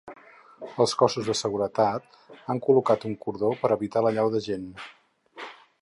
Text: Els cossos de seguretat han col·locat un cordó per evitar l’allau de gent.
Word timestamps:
Els 0.85 0.95
cossos 1.01 1.29
de 1.31 1.35
seguretat 1.41 2.19
han 2.53 2.63
col·locat 2.69 3.07
un 3.11 3.15
cordó 3.27 3.53
per 3.61 3.73
evitar 3.79 4.05
l’allau 4.07 4.35
de 4.39 4.43
gent. 4.49 4.69